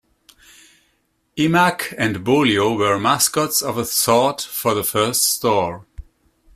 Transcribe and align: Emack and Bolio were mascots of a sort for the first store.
Emack 1.37 1.93
and 1.95 2.25
Bolio 2.25 2.75
were 2.75 2.97
mascots 2.97 3.61
of 3.61 3.77
a 3.77 3.85
sort 3.85 4.41
for 4.41 4.73
the 4.73 4.83
first 4.83 5.23
store. 5.25 5.85